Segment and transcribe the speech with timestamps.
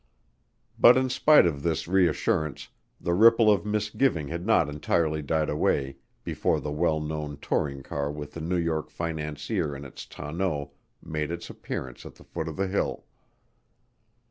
[0.79, 2.69] But in spite of this reassurance,
[2.99, 8.11] the ripple of misgiving had not entirely died away before the well known touring car
[8.11, 10.71] with the New York financier in its tonneau
[11.03, 13.05] made its appearance at the foot of the hill.